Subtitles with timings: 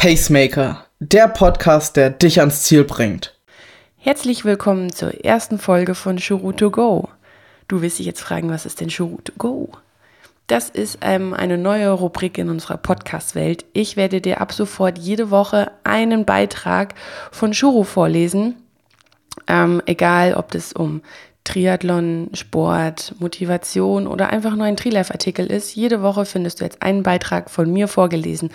[0.00, 3.38] Pacemaker, der Podcast, der dich ans Ziel bringt.
[3.98, 7.10] Herzlich willkommen zur ersten Folge von Shuru to Go.
[7.68, 9.68] Du wirst dich jetzt fragen, was ist denn Shuru to Go?
[10.46, 13.66] Das ist ähm, eine neue Rubrik in unserer Podcast-Welt.
[13.74, 16.94] Ich werde dir ab sofort jede Woche einen Beitrag
[17.30, 18.56] von Shuru vorlesen.
[19.48, 21.02] Ähm, egal, ob es um
[21.44, 25.74] Triathlon, Sport, Motivation oder einfach nur ein Trilife-Artikel ist.
[25.74, 28.50] Jede Woche findest du jetzt einen Beitrag von mir vorgelesen.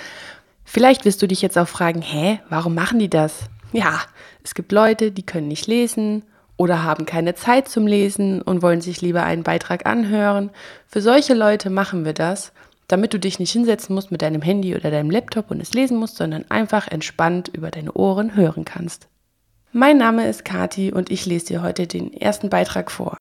[0.66, 3.46] Vielleicht wirst du dich jetzt auch fragen, hä, warum machen die das?
[3.72, 4.02] Ja,
[4.44, 6.24] es gibt Leute, die können nicht lesen
[6.58, 10.50] oder haben keine Zeit zum Lesen und wollen sich lieber einen Beitrag anhören.
[10.88, 12.52] Für solche Leute machen wir das,
[12.88, 15.98] damit du dich nicht hinsetzen musst mit deinem Handy oder deinem Laptop und es lesen
[15.98, 19.08] musst, sondern einfach entspannt über deine Ohren hören kannst.
[19.72, 23.18] Mein Name ist Kati und ich lese dir heute den ersten Beitrag vor.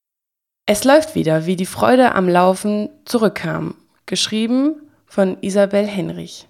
[0.66, 3.74] Es läuft wieder, wie die Freude am Laufen zurückkam.
[4.06, 6.46] Geschrieben von Isabel Henrich.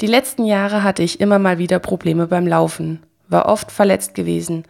[0.00, 4.64] Die letzten Jahre hatte ich immer mal wieder Probleme beim Laufen war oft verletzt gewesen.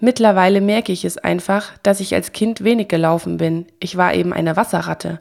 [0.00, 3.66] Mittlerweile merke ich es einfach, dass ich als Kind wenig gelaufen bin.
[3.80, 5.20] Ich war eben eine Wasserratte.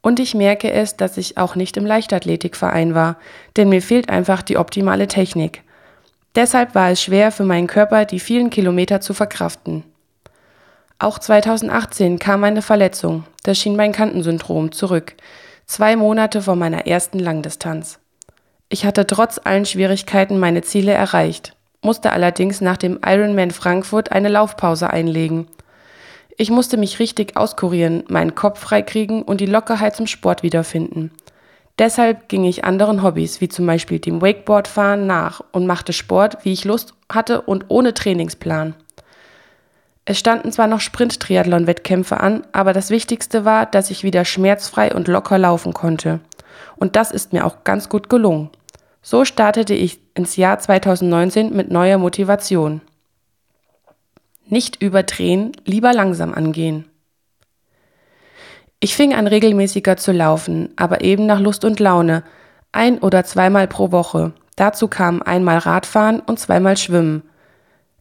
[0.00, 3.16] Und ich merke es, dass ich auch nicht im Leichtathletikverein war,
[3.56, 5.62] denn mir fehlt einfach die optimale Technik.
[6.34, 9.84] Deshalb war es schwer für meinen Körper, die vielen Kilometer zu verkraften.
[10.98, 15.14] Auch 2018 kam eine Verletzung, das Schienbeinkantensyndrom, zurück,
[15.66, 18.01] zwei Monate vor meiner ersten Langdistanz.
[18.72, 24.28] Ich hatte trotz allen Schwierigkeiten meine Ziele erreicht musste allerdings nach dem Ironman Frankfurt eine
[24.28, 25.48] Laufpause einlegen.
[26.38, 31.10] Ich musste mich richtig auskurieren, meinen Kopf freikriegen und die Lockerheit zum Sport wiederfinden.
[31.78, 36.52] Deshalb ging ich anderen Hobbys, wie zum Beispiel dem Wakeboardfahren, nach und machte Sport, wie
[36.52, 38.74] ich Lust hatte und ohne Trainingsplan.
[40.04, 45.08] Es standen zwar noch Sprint-Triathlon-Wettkämpfe an, aber das Wichtigste war, dass ich wieder schmerzfrei und
[45.08, 46.20] locker laufen konnte.
[46.76, 48.50] Und das ist mir auch ganz gut gelungen.
[49.02, 52.80] So startete ich ins Jahr 2019 mit neuer Motivation.
[54.46, 56.86] Nicht überdrehen, lieber langsam angehen.
[58.78, 62.22] Ich fing an regelmäßiger zu laufen, aber eben nach Lust und Laune,
[62.70, 64.32] ein oder zweimal pro Woche.
[64.56, 67.22] Dazu kamen einmal Radfahren und zweimal Schwimmen.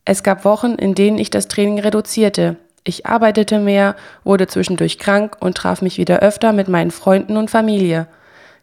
[0.06, 2.58] Es gab Wochen, in denen ich das Training reduzierte.
[2.84, 7.52] Ich arbeitete mehr, wurde zwischendurch krank und traf mich wieder öfter mit meinen Freunden und
[7.52, 8.08] Familie.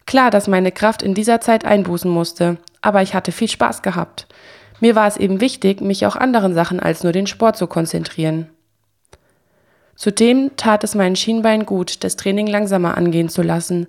[0.09, 4.27] Klar, dass meine Kraft in dieser Zeit einbußen musste, aber ich hatte viel Spaß gehabt.
[4.81, 8.49] Mir war es eben wichtig, mich auch anderen Sachen als nur den Sport zu konzentrieren.
[9.97, 13.87] Zudem tat es meinen Schienbein gut, das Training langsamer angehen zu lassen.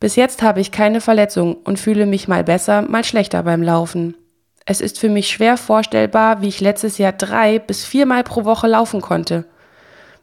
[0.00, 4.16] Bis jetzt habe ich keine Verletzung und fühle mich mal besser, mal schlechter beim Laufen.
[4.66, 8.66] Es ist für mich schwer vorstellbar, wie ich letztes Jahr drei bis viermal pro Woche
[8.66, 9.44] laufen konnte.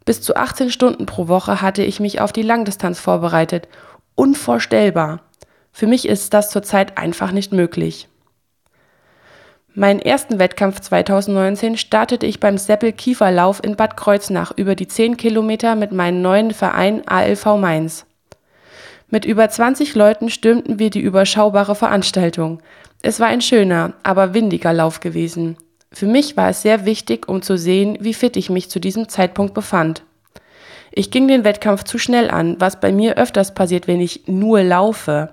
[0.04, 3.66] Bis zu 18 Stunden pro Woche hatte ich mich auf die Langdistanz vorbereitet
[4.14, 5.20] unvorstellbar.
[5.72, 8.08] Für mich ist das zurzeit einfach nicht möglich.
[9.74, 15.76] Meinen ersten Wettkampf 2019 startete ich beim Seppel-Kieferlauf in Bad Kreuznach über die 10 Kilometer
[15.76, 18.04] mit meinem neuen Verein ALV Mainz.
[19.08, 22.62] Mit über 20 Leuten stürmten wir die überschaubare Veranstaltung.
[23.00, 25.56] Es war ein schöner, aber windiger Lauf gewesen.
[25.90, 29.08] Für mich war es sehr wichtig, um zu sehen, wie fit ich mich zu diesem
[29.08, 30.04] Zeitpunkt befand.
[30.94, 34.62] Ich ging den Wettkampf zu schnell an, was bei mir öfters passiert, wenn ich nur
[34.62, 35.30] laufe.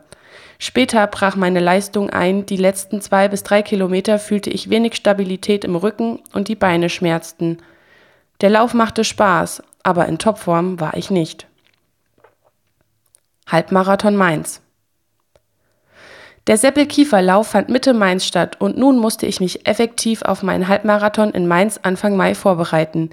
[0.57, 5.65] Später brach meine Leistung ein, die letzten zwei bis drei Kilometer fühlte ich wenig Stabilität
[5.65, 7.57] im Rücken und die Beine schmerzten.
[8.41, 11.45] Der Lauf machte Spaß, aber in Topform war ich nicht.
[13.47, 14.61] Halbmarathon Mainz.
[16.47, 21.31] Der Seppel-Kieferlauf fand Mitte Mainz statt und nun musste ich mich effektiv auf meinen Halbmarathon
[21.31, 23.11] in Mainz Anfang Mai vorbereiten.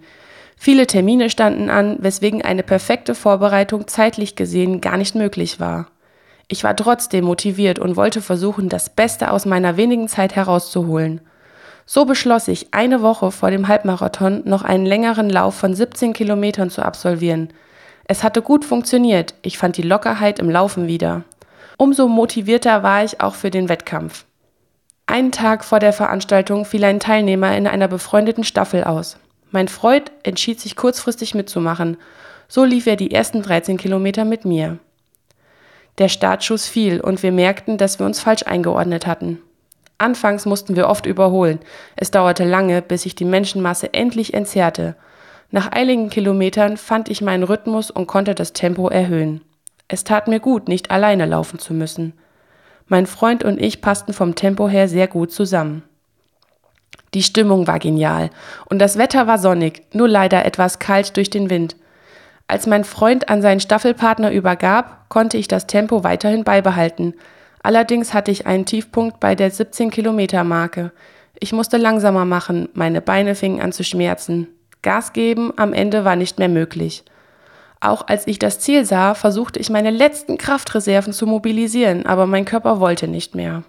[0.57, 5.87] Viele Termine standen an, weswegen eine perfekte Vorbereitung zeitlich gesehen gar nicht möglich war.
[6.49, 11.21] Ich war trotzdem motiviert und wollte versuchen, das Beste aus meiner wenigen Zeit herauszuholen.
[11.85, 16.71] So beschloss ich, eine Woche vor dem Halbmarathon noch einen längeren Lauf von 17 Kilometern
[16.71, 17.51] zu absolvieren.
[18.09, 21.25] Es hatte gut funktioniert, ich fand die Lockerheit im Laufen wieder.
[21.79, 24.25] Umso motivierter war ich auch für den Wettkampf.
[25.07, 29.19] Einen Tag vor der Veranstaltung fiel ein Teilnehmer in einer befreundeten Staffel aus.
[29.51, 31.97] Mein Freund entschied sich kurzfristig mitzumachen.
[32.49, 34.79] So lief er die ersten 13 Kilometer mit mir.
[35.99, 39.39] Der Startschuss fiel und wir merkten, dass wir uns falsch eingeordnet hatten.
[39.99, 41.59] Anfangs mussten wir oft überholen.
[41.97, 44.95] Es dauerte lange, bis sich die Menschenmasse endlich entzerrte.
[45.51, 49.41] Nach einigen Kilometern fand ich meinen Rhythmus und konnte das Tempo erhöhen.
[49.89, 52.13] Es tat mir gut, nicht alleine laufen zu müssen.
[52.89, 55.83] Mein Freund und ich passten vom Tempo her sehr gut zusammen.
[57.15, 58.31] Die Stimmung war genial
[58.67, 61.77] und das Wetter war sonnig, nur leider etwas kalt durch den Wind.
[62.49, 67.15] Als mein Freund an seinen Staffelpartner übergab, konnte ich das Tempo weiterhin beibehalten,
[67.67, 70.93] Allerdings hatte ich einen Tiefpunkt bei der 17 Kilometer Marke.
[71.41, 74.47] Ich musste langsamer machen, meine Beine fingen an zu schmerzen.
[74.83, 77.03] Gas geben am Ende war nicht mehr möglich.
[77.81, 82.45] Auch als ich das Ziel sah, versuchte ich meine letzten Kraftreserven zu mobilisieren, aber mein
[82.45, 83.65] Körper wollte nicht mehr.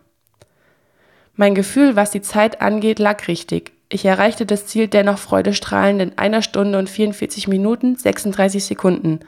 [1.39, 3.71] Mein Gefühl, was die Zeit angeht, lag richtig.
[3.89, 9.19] Ich erreichte das Ziel dennoch freudestrahlend in einer Stunde und 44 Minuten 36 Sekunden.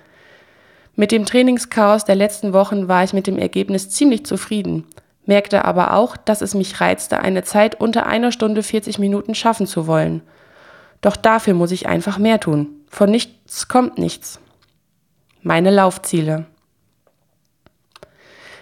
[0.95, 4.85] Mit dem Trainingschaos der letzten Wochen war ich mit dem Ergebnis ziemlich zufrieden,
[5.27, 9.67] merkte aber auch, dass es mich reizte, eine Zeit unter einer Stunde 40 Minuten schaffen
[9.67, 10.21] zu wollen.
[11.01, 12.69] Doch dafür muss ich einfach mehr tun.
[12.89, 14.39] Von nichts kommt nichts.
[15.43, 16.47] Meine Laufziele.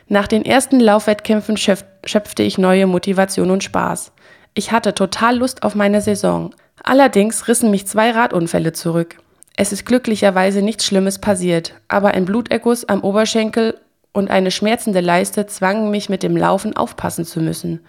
[0.10, 4.14] Nach den ersten Laufwettkämpfen schöpfte ich neue Motivation und Spaß.
[4.54, 6.56] Ich hatte total Lust auf meine Saison.
[6.82, 9.18] Allerdings rissen mich zwei Radunfälle zurück.
[9.58, 13.80] Es ist glücklicherweise nichts Schlimmes passiert, aber ein Bluterguss am Oberschenkel
[14.14, 17.82] und eine schmerzende Leiste zwangen mich mit dem Laufen aufpassen zu müssen.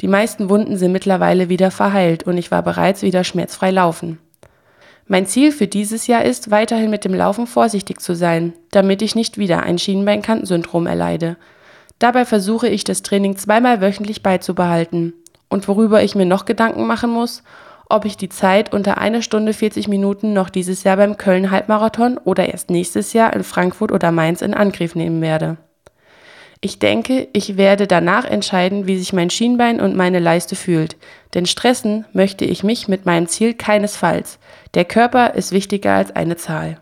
[0.00, 4.18] Die meisten Wunden sind mittlerweile wieder verheilt und ich war bereits wieder schmerzfrei laufen.
[5.06, 9.14] Mein Ziel für dieses Jahr ist, weiterhin mit dem Laufen vorsichtig zu sein, damit ich
[9.14, 11.36] nicht wieder ein Schienbeinkantensyndrom erleide.
[12.00, 15.12] Dabei versuche ich das Training zweimal wöchentlich beizubehalten.
[15.48, 17.42] Und worüber ich mir noch Gedanken machen muss,
[17.88, 22.18] ob ich die Zeit unter einer Stunde 40 Minuten noch dieses Jahr beim Köln Halbmarathon
[22.18, 25.58] oder erst nächstes Jahr in Frankfurt oder Mainz in Angriff nehmen werde.
[26.62, 30.96] Ich denke, ich werde danach entscheiden, wie sich mein Schienbein und meine Leiste fühlt.
[31.34, 34.38] Denn stressen möchte ich mich mit meinem Ziel keinesfalls.
[34.74, 36.78] Der Körper ist wichtiger als eine Zahl.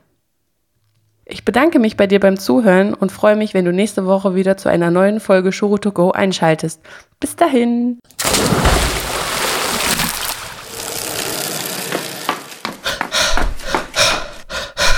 [1.30, 4.56] Ich bedanke mich bei dir beim Zuhören und freue mich, wenn du nächste Woche wieder
[4.56, 6.80] zu einer neuen Folge Shuru to Go einschaltest.
[7.20, 7.98] Bis dahin!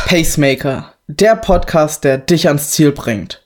[0.06, 3.42] Pacemaker, der Podcast, der dich ans Ziel bringt.